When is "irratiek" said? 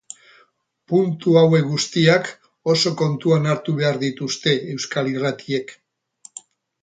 5.13-5.75